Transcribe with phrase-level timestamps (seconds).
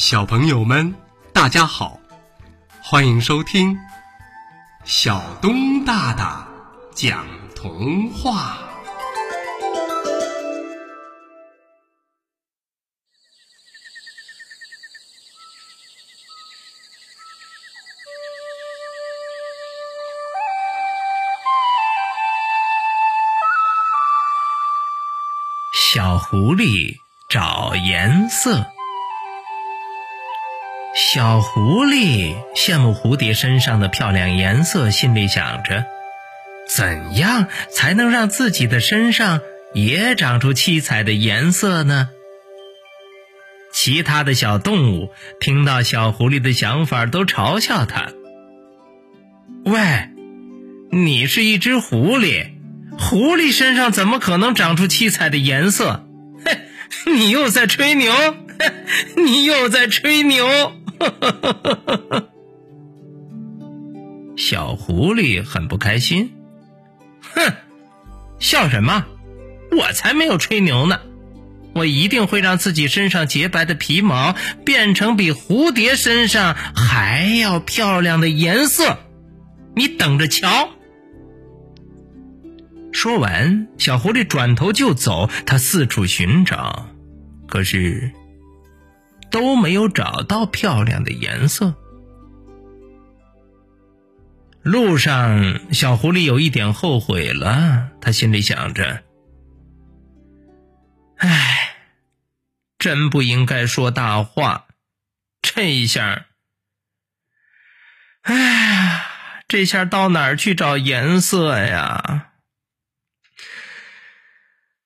[0.00, 0.94] 小朋友们，
[1.34, 2.00] 大家好，
[2.82, 3.78] 欢迎收听
[4.82, 6.48] 小东大大
[6.94, 8.56] 讲童话。
[25.92, 26.96] 小狐狸
[27.28, 28.64] 找颜色。
[31.08, 35.86] 小狐狸羡慕蝴蝶身上的漂亮颜色，心里想着：
[36.68, 39.40] 怎样才能让自己的身上
[39.72, 42.10] 也长出七彩的颜色呢？
[43.72, 45.10] 其他的小动物
[45.40, 48.12] 听到小狐狸的想法，都嘲笑它
[49.64, 50.10] ：“喂，
[50.92, 52.50] 你是一只狐狸，
[52.98, 56.06] 狐狸身上怎么可能长出七彩的颜色？
[56.44, 56.58] 嘿，
[57.10, 58.12] 你又在吹牛，
[59.16, 60.74] 你又在吹牛！”
[64.36, 66.32] 小狐狸很不开心，
[67.34, 67.52] 哼，
[68.38, 69.06] 笑什么？
[69.70, 71.00] 我才没有吹牛呢！
[71.74, 74.34] 我一定会让自己身上洁白的皮毛
[74.64, 78.98] 变成比蝴蝶身上还要漂亮的颜色，
[79.76, 80.70] 你等着瞧！
[82.92, 86.88] 说完，小狐狸转头就走，它四处寻找，
[87.46, 88.10] 可是。
[89.30, 91.74] 都没有找到漂亮的颜色。
[94.62, 99.02] 路上，小狐狸有一点后悔了，他心里想着
[101.16, 101.76] ：“唉，
[102.78, 104.66] 真不应该说大话，
[105.40, 106.26] 这一下，
[108.22, 109.06] 唉，
[109.48, 112.32] 这下到哪儿去找颜色呀？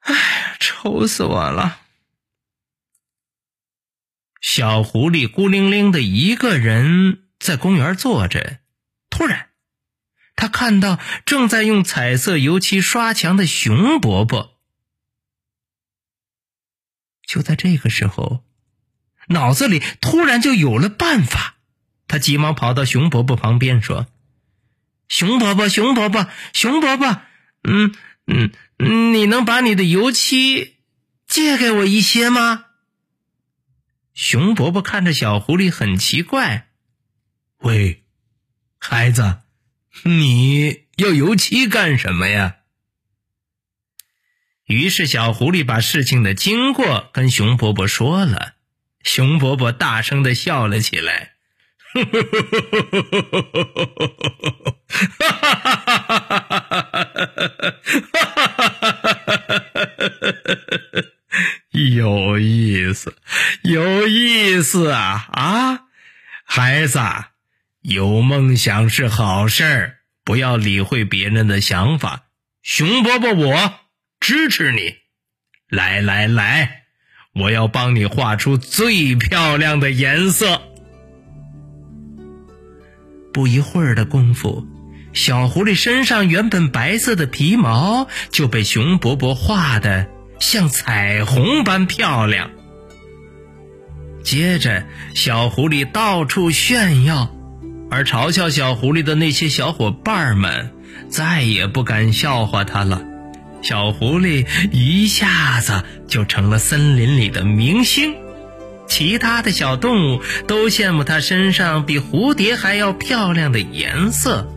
[0.00, 1.78] 唉，愁死我了。”
[4.60, 8.58] 小狐狸孤零零的一个人在公园坐着，
[9.08, 9.48] 突然，
[10.36, 14.60] 他看到正在用彩色油漆刷墙的熊伯伯。
[17.26, 18.44] 就在这个时候，
[19.28, 21.54] 脑子里突然就有了办法，
[22.06, 24.08] 他急忙跑到熊伯伯旁边说
[25.08, 27.22] ：“熊伯伯，熊伯伯，熊伯伯，
[27.62, 27.94] 嗯
[28.26, 30.76] 嗯，你能把你的油漆
[31.26, 32.66] 借给我一些吗？”
[34.22, 36.68] 熊伯伯看着小狐狸很奇怪，
[37.56, 38.04] 喂，
[38.78, 39.38] 孩子，
[40.02, 42.56] 你要油漆干什么呀？
[44.66, 48.56] 于是小狐狸把事情的经过跟熊伯伯说了，
[49.02, 51.32] 熊伯伯大声的笑了起来，
[61.72, 63.14] 有意思，
[63.62, 65.80] 有意思啊啊！
[66.44, 66.98] 孩子，
[67.82, 72.24] 有梦想是好事儿，不要理会别人的想法。
[72.62, 73.74] 熊伯伯，我
[74.18, 74.94] 支持你。
[75.68, 76.82] 来来来，
[77.34, 80.62] 我要帮你画出最漂亮的颜色。
[83.32, 84.66] 不一会儿的功夫，
[85.12, 90.08] 小狐狸身上原本白色的皮毛就被熊伯伯画的。
[90.40, 92.50] 像彩虹般漂亮。
[94.24, 94.84] 接着，
[95.14, 97.34] 小狐狸到处炫耀，
[97.90, 100.72] 而嘲笑小狐狸的那些小伙伴们
[101.08, 103.02] 再也不敢笑话它了。
[103.62, 108.14] 小狐狸一下子就成了森林里的明星，
[108.88, 114.50] 其他的小动物都羡慕它身上比蝴蝶还要漂亮的颜色。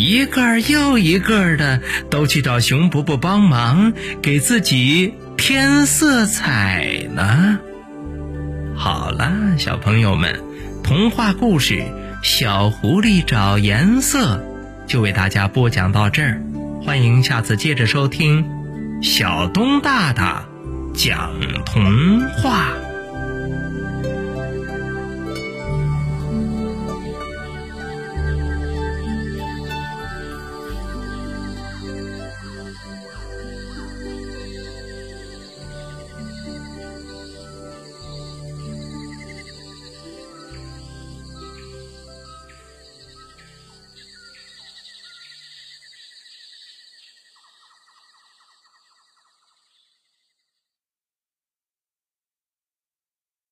[0.00, 7.58] 一个又一个的都去找熊伯伯帮忙，给自己添色彩呢。
[8.74, 10.42] 好了，小朋友们，
[10.82, 11.74] 童话故事
[12.22, 14.42] 《小狐狸找颜色》
[14.90, 16.40] 就为大家播讲到这儿，
[16.82, 18.46] 欢迎下次接着收听
[19.02, 20.46] 小东大大
[20.94, 21.30] 讲
[21.66, 22.68] 童话。